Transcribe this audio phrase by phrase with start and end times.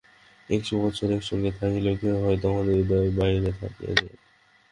[0.49, 4.15] একশত বৎসর একসঙ্গে থাকিলেও কেহ হয়তো আমার হৃদয়ের বাহিরে থাকিয়া যায়।